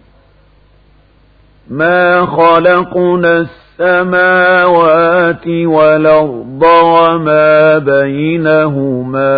[1.70, 3.46] ما خلقنا
[3.80, 9.34] السماوات والأرض وما بينهما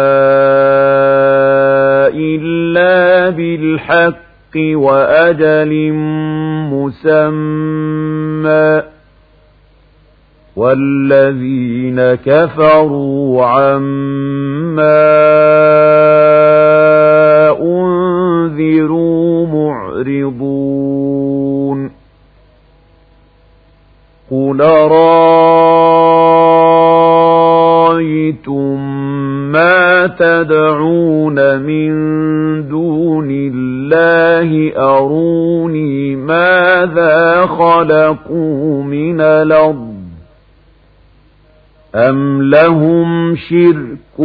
[2.15, 4.17] إلا بالحق
[4.57, 5.93] وأجل
[6.73, 8.83] مسمى.
[10.57, 15.07] والذين كفروا عما
[17.61, 21.91] أنذروا معرضون.
[24.31, 25.26] قل رأيتم
[30.19, 31.93] تدعون من
[32.69, 39.97] دون الله أروني ماذا خلقوا من الأرض
[41.95, 44.17] أم لهم شرك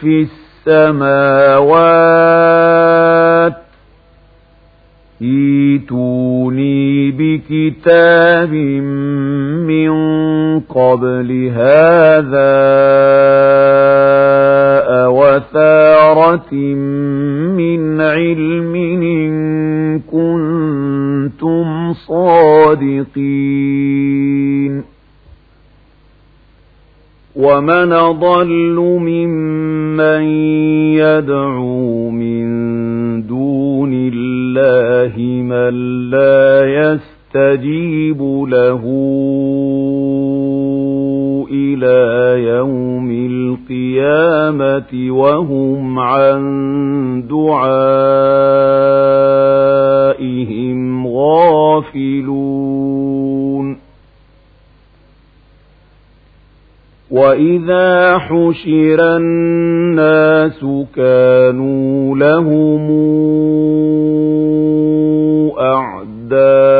[0.00, 0.26] في
[0.66, 2.00] السماوات
[5.22, 8.52] ايتوني بكتاب
[9.70, 9.90] من
[10.60, 12.50] قبل هذا
[17.56, 19.30] من علم إن
[19.98, 23.50] كنتم صادقين.
[27.36, 30.22] ومن ضل ممن
[30.98, 32.46] يدعو من
[33.26, 35.74] دون الله من
[36.10, 38.82] لا يستجيب له
[41.52, 41.98] إلى
[42.48, 42.99] يوم
[43.50, 46.42] القيامة وهم عن
[47.28, 47.70] دعائهم
[51.06, 52.40] غافلون.
[57.10, 60.64] وإذا حشر الناس
[60.96, 62.90] كانوا لهم
[65.58, 66.79] أعداء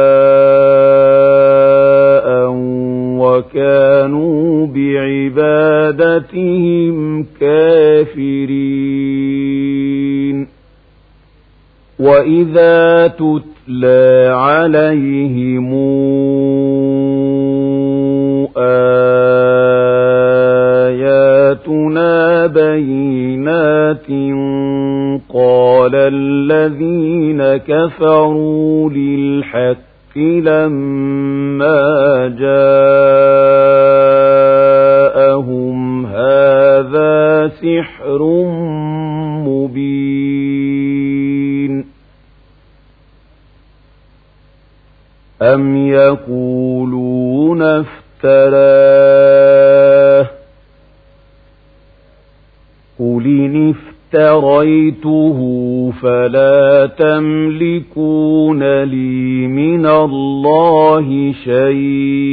[5.37, 8.81] بعبادتهم كافرين.
[12.01, 15.75] وإذا تتلى عليهم
[21.51, 24.07] آياتنا بينات
[25.35, 31.79] قال الذين كفروا للحق لما
[32.39, 32.80] جاءهم
[37.60, 38.22] هذا سحر
[39.47, 40.91] مبين
[45.43, 48.81] أم يقولون افتراه
[52.99, 53.75] قل إن
[54.15, 55.38] افتريته
[56.03, 62.31] فلا تملكون لي من الله شيئا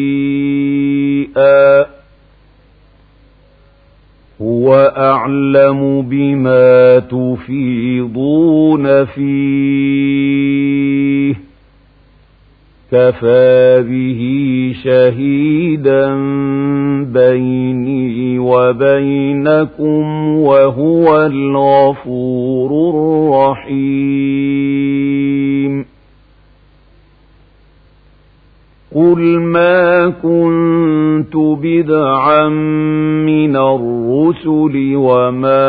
[4.41, 4.93] هو
[5.27, 10.27] أعلم بما تفيضون فيه.
[12.91, 14.21] كفى به
[14.83, 16.15] شهيدا
[17.03, 20.03] بيني وبينكم
[20.37, 24.96] وهو الغفور الرحيم.
[28.97, 32.49] قل ما كنت بدعا
[33.29, 35.67] من الرسل وما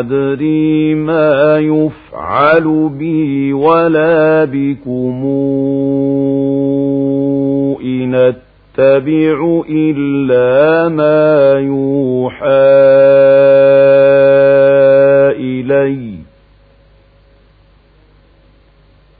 [0.00, 5.24] أدري ما يفعل بي ولا بكم
[7.84, 12.46] إن أتبع إلا ما يوحى
[15.36, 16.16] إلي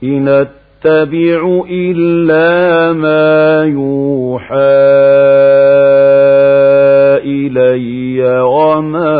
[0.03, 0.27] إن
[0.85, 4.55] أتبع إلا ما يوحى
[7.25, 9.17] إلي وما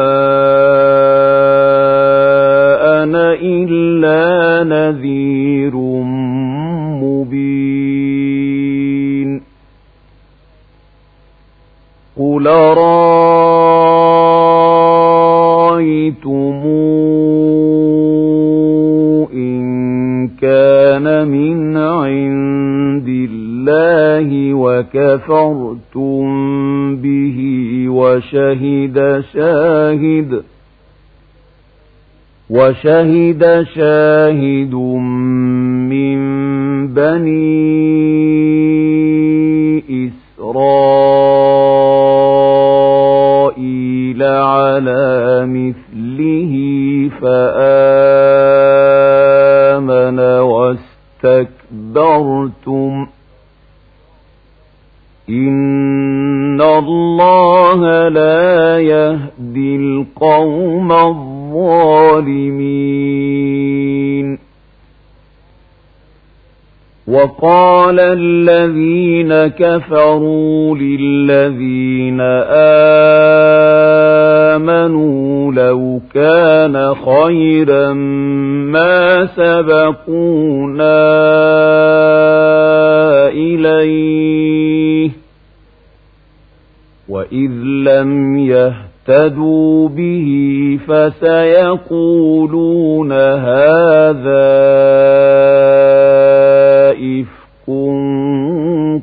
[3.03, 5.75] أنا إلا نذير
[7.01, 7.97] مبين.
[12.19, 13.16] قل رأيتم
[23.67, 26.25] عند الله وكفرتم
[26.95, 27.37] به
[27.89, 30.43] وشهد شاهد
[32.49, 34.73] وشهد شاهد
[35.91, 36.17] من
[36.87, 37.76] بني
[67.97, 72.21] وقال الذين كفروا للذين
[74.55, 77.93] آمنوا لو كان خيرا
[78.73, 81.07] ما سبقونا
[83.29, 85.11] إليه
[87.09, 92.31] وإذ لم يهتدوا به فسيقولون
[93.11, 94.47] هذا
[96.91, 97.36] إفك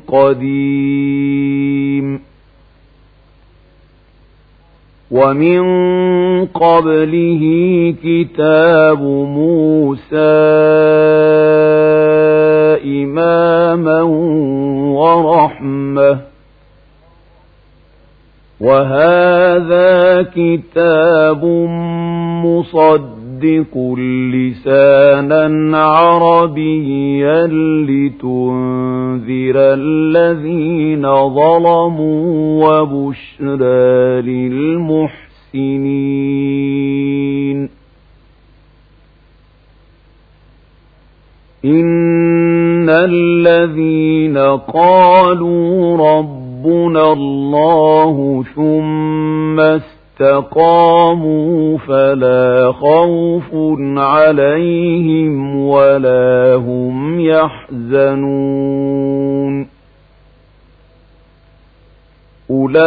[0.07, 2.19] قديم.
[5.11, 5.65] ومن
[6.45, 7.43] قبله
[8.03, 10.15] كتاب موسى
[13.03, 14.01] إماما
[14.97, 16.19] ورحمة.
[18.61, 21.45] وهذا كتاب
[22.45, 23.14] مصدق.
[24.31, 27.47] لسانا عربيا
[27.87, 32.25] لتنذر الذين ظلموا
[32.65, 34.21] وبشرى
[35.55, 37.69] للمحسنين
[41.65, 44.37] إن الذين
[44.73, 49.59] قالوا ربنا الله ثم
[50.15, 53.49] استقاموا فلا خوف
[53.97, 58.55] عليهم ولا هم يحزنون.
[62.51, 62.85] أولئك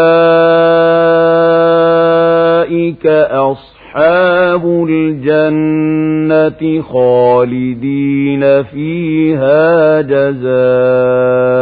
[3.30, 11.58] أصحاب الجنة خالدين فيها جزاء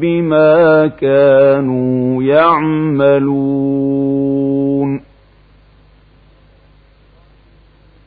[0.00, 3.56] بما كانوا يعملون.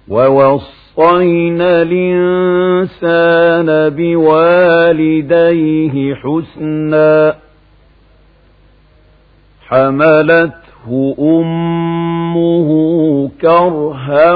[0.09, 5.35] ووصينا الإنسان بوالديه
[6.15, 7.35] حسنا.
[9.67, 10.53] حملت
[11.19, 12.69] أمه
[13.41, 14.33] كرها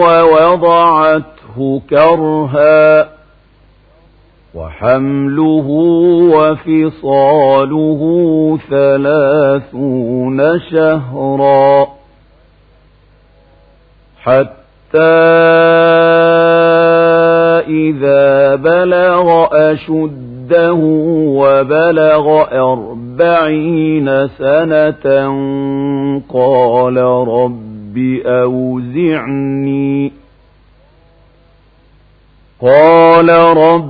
[0.00, 3.19] ووضعته كرها.
[4.54, 5.66] وحمله
[6.34, 8.00] وفصاله
[8.70, 11.88] ثلاثون شهرا
[14.22, 14.98] حتى
[17.68, 20.72] إذا بلغ أشده
[21.40, 25.06] وبلغ أربعين سنة
[26.28, 26.96] قال
[27.28, 30.12] رب أوزعني
[32.62, 33.89] قال رب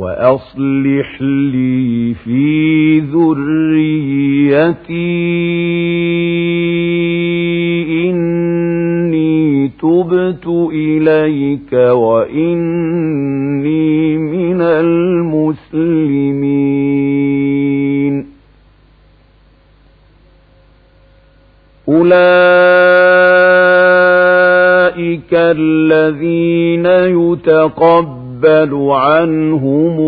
[0.00, 4.60] وأصلح لي في ذريتي
[8.08, 12.98] إني تبت إليك وإني
[14.16, 15.90] من المسلمين.
[21.88, 22.12] أولئك
[25.32, 30.00] الذين يتقبلون يقبل عنهم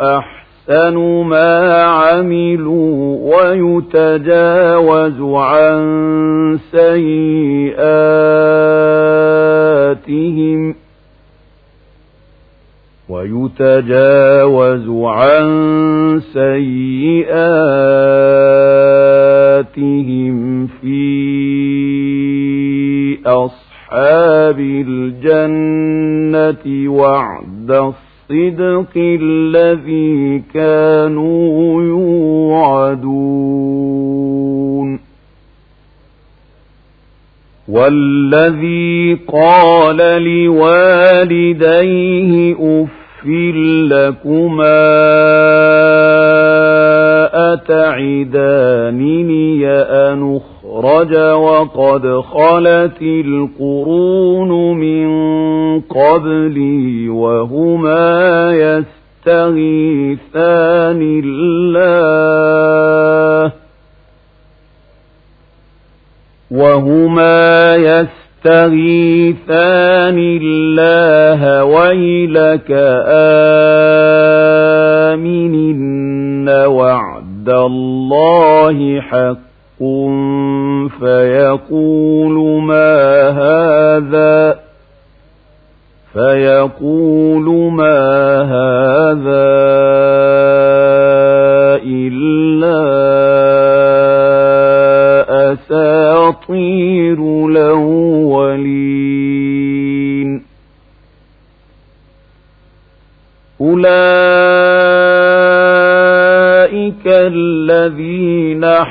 [0.00, 7.14] أحسن ما عملوا ويتجاوز عن سيئاتهم
[13.08, 15.48] ويتجاوز عن
[19.58, 20.98] سيئاتهم في
[23.26, 25.72] أصل أصحاب الجنة
[26.92, 33.48] وعد الصدق الذي كانوا يوعدون.
[37.68, 41.32] والذي قال لوالديه
[42.60, 43.26] أف
[43.90, 44.98] لكما
[48.34, 55.08] أتعدانني أن أخرج وقد خلت القرون من
[55.80, 58.52] قبلي وهما
[59.26, 63.52] يستغيثان الله
[66.50, 67.76] وهما
[68.44, 72.70] يستغيثان الله ويلك
[75.18, 77.17] آمن إن وعد
[77.48, 79.48] الله حق
[81.00, 84.58] فيقول ما هذا
[86.12, 87.98] فيقول ما
[88.42, 90.17] هذا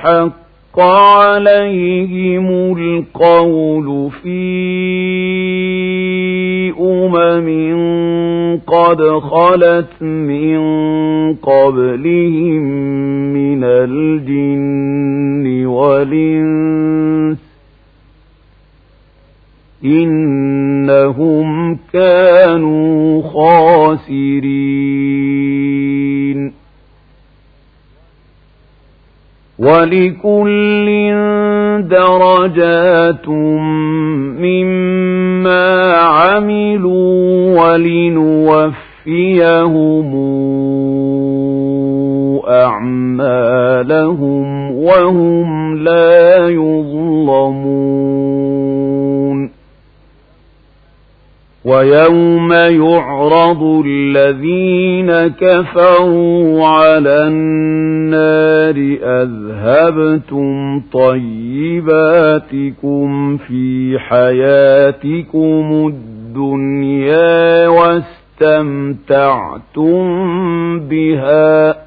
[0.08, 2.48] حق عليهم
[2.78, 4.38] القول في
[6.80, 7.48] أمم
[8.68, 10.60] قد خلت من
[11.36, 12.64] قبلهم
[13.34, 17.38] من الجن والإنس
[19.86, 20.27] إنهم
[29.60, 30.88] ولكل
[31.90, 33.28] درجات
[34.38, 38.88] مما عملوا ولنوفيهم
[42.50, 48.27] أعمالهم وهم لا يظلمون
[51.68, 60.82] ويوم يعرض الذين كفروا على النار أذهبتم
[62.08, 67.68] طيباتكم في حياتكم الدنيا
[69.08, 70.00] واستمتعتم
[70.80, 71.87] بها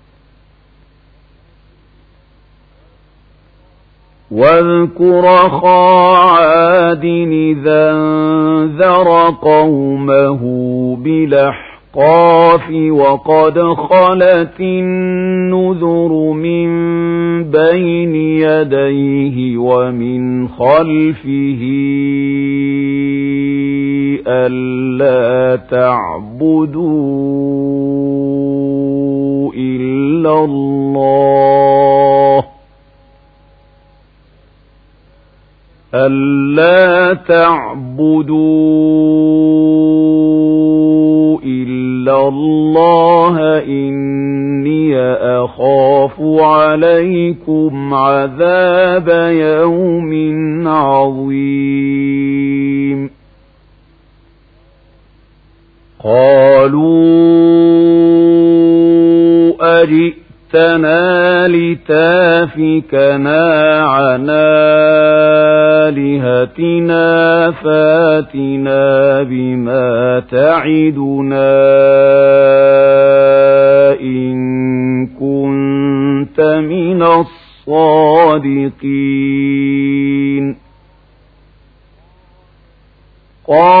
[4.31, 10.41] واذكر عاد إذا انذر قومه
[10.95, 16.71] بالأحقاف وقد خلت النذر من
[17.43, 21.61] بين يديه ومن خلفه
[24.27, 27.01] ألا تعبدوا
[29.57, 31.70] إلا الله
[35.95, 38.31] ألا تعبدوا
[41.45, 44.99] إلا الله إني
[45.43, 50.11] أخاف عليكم عذاب يوم
[50.67, 51.81] عظيم.
[56.03, 57.01] قالوا
[59.81, 60.20] أجئ
[60.53, 63.43] جئتنا لتافكنا
[63.85, 64.27] عن
[65.89, 71.51] آلهتنا فاتنا بما تعدنا.
[74.01, 78.61] إن كنت من الصادقين.
[83.47, 83.80] قال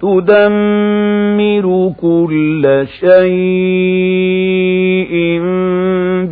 [0.00, 5.14] تُدَمِّرُ كُلَّ شَيْءٍ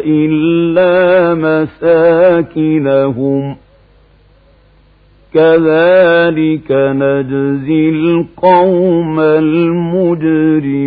[0.06, 3.56] إلا مساكنهم
[5.34, 10.79] كذلك نجزي القوم المجرمين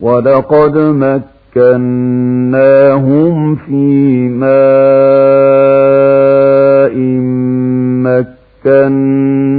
[0.00, 0.76] ولقد
[1.56, 4.56] مكناهم في ماء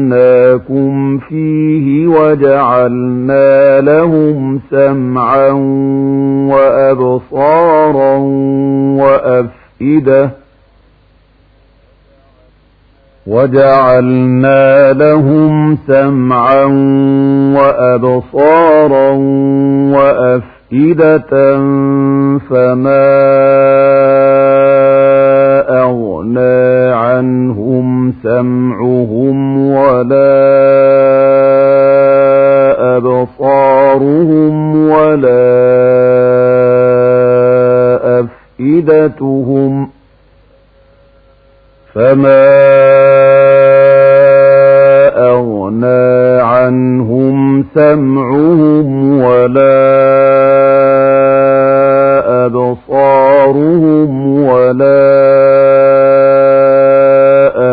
[0.08, 5.50] مكناكم فيه وجعلنا لهم سمعا
[6.52, 8.18] وأبصارا
[9.02, 10.30] وأفئدة
[13.28, 16.66] وجعلنا لهم سمعا
[17.58, 19.12] وأبصارا
[19.98, 21.32] وأفئدة
[22.50, 23.08] فما
[25.70, 30.38] أغنى عنهم سمعهم ولا
[32.98, 35.48] أبصارهم ولا
[38.60, 39.90] أفئدتهم
[41.94, 42.67] فما
[47.78, 49.78] سمعهم ولا
[52.46, 54.12] أبصارهم
[54.44, 55.18] ولا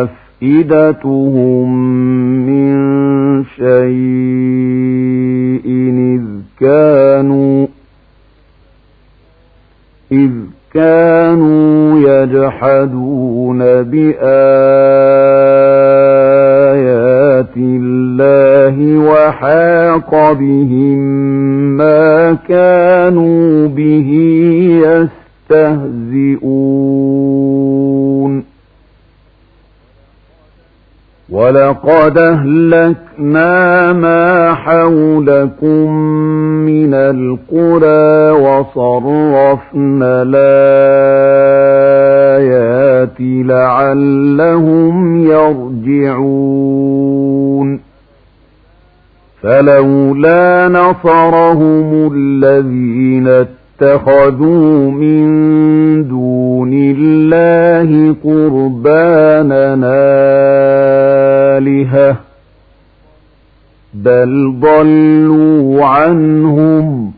[0.03, 1.69] أفئدتهم
[2.47, 2.75] من
[3.45, 4.05] شيء
[5.97, 6.25] إذ
[6.61, 7.67] كانوا
[10.12, 10.31] إذ
[10.75, 14.35] كانوا يجحدون بآيات
[18.68, 20.98] الله وحاق بهم
[21.77, 24.11] ما كانوا به
[25.50, 26.35] يستهزئون.
[31.31, 35.90] ولقد أهلكنا ما حولكم
[36.66, 41.05] من القرى وصرفنا الآيات
[43.20, 46.43] لعلهم يرجعون.
[49.44, 55.24] فلولا نصرهم الذين اتخذوا من
[56.09, 59.74] دون الله قربانا
[61.59, 62.16] آلهة
[63.94, 67.12] بل ضلوا عنهم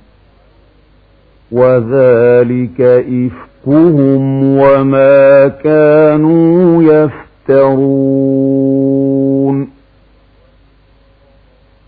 [1.52, 8.75] وذلك إفكهم وما كانوا يفترون.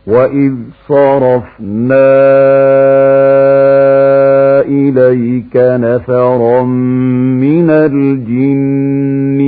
[0.09, 0.53] وإذ
[0.89, 2.09] صرفنا
[4.61, 6.63] إليك نفرا
[7.43, 9.41] من الجن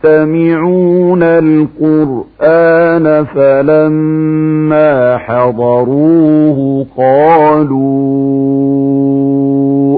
[0.00, 7.98] يستمعون القرآن فلما حضروه قالوا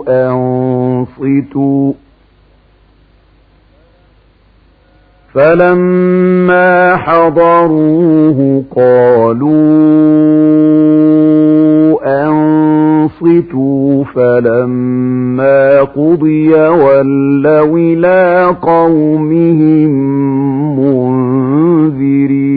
[0.08, 1.92] أنصتوا
[5.34, 9.79] فلما حضروه قالوا
[14.14, 19.90] فلما قضي ولوا إلى قومهم
[20.78, 22.50] منذرين.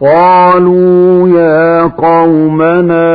[0.00, 3.14] قالوا يا قومنا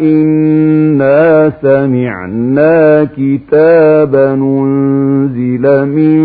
[0.00, 6.22] إنا سمعنا كتابا أنزل من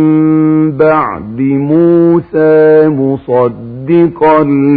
[0.72, 3.67] بعد موسى مصدقا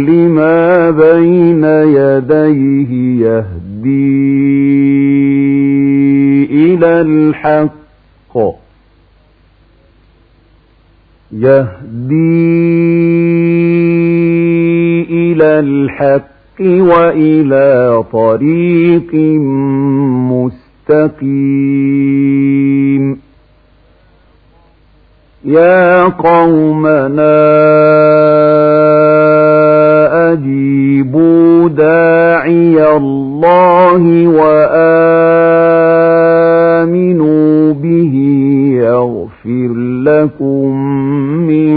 [0.05, 2.91] لما بين يديه
[3.25, 4.11] يهدي
[6.51, 8.37] إلى الحق.
[11.31, 12.21] يهدي
[15.09, 19.15] إلى الحق وإلى طريق
[20.89, 21.71] مستقيم.
[25.45, 27.31] يا قومنا
[32.97, 34.73] الله وآمنوا
[37.73, 38.13] به
[38.73, 39.73] يغفر
[40.03, 40.75] لكم
[41.47, 41.71] من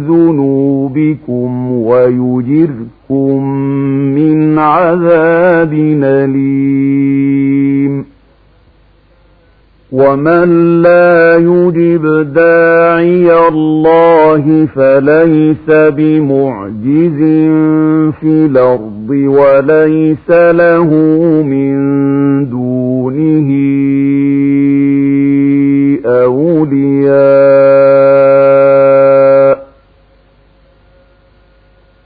[0.00, 3.44] ذنوبكم ويجركم
[4.14, 5.72] من عذاب
[6.04, 7.70] أليم.
[9.92, 17.18] ومن لا يجب داعي الله فليس بمعجز
[18.20, 18.48] في
[19.10, 20.90] الأرض وليس له
[21.42, 21.76] من
[22.50, 23.50] دونه
[26.06, 27.10] أولياء.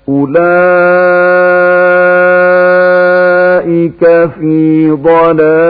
[0.08, 0.44] أولئك
[4.40, 5.63] في ضلال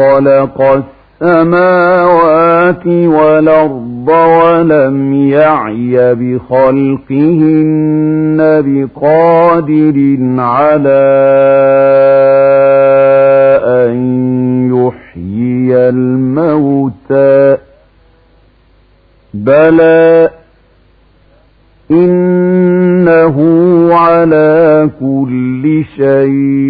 [0.00, 0.82] خلق
[1.22, 7.58] السماوات والأرض ولم يعي بخلقهن
[8.66, 9.96] بقادر
[10.38, 11.10] على
[13.64, 13.94] أن
[14.74, 17.56] يحيي الموتى.
[19.34, 20.30] بلى
[21.90, 23.36] إنه
[23.94, 26.69] على كل شيء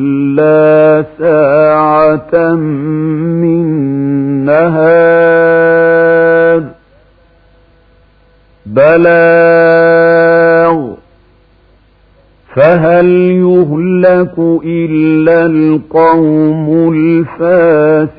[0.39, 3.65] إلا ساعة من
[4.45, 5.61] نهار.
[8.65, 9.51] بلاغ.
[12.55, 18.11] فهل يهلك إلا القوم الفاسقون؟